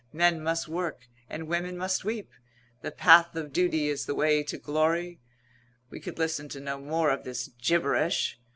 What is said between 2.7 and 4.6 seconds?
The path of duty is the way to